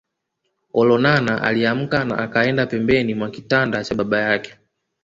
[0.73, 4.57] Olonana aliamka na akaenda pembeni mwa kitanda cha baba yake